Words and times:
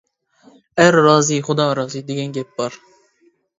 «ئەر 0.83 0.97
رازى، 1.09 1.37
خۇدا 1.49 1.69
رازى» 1.81 2.03
دېگەن 2.09 2.35
گەپ 2.41 2.59
بار! 2.63 2.83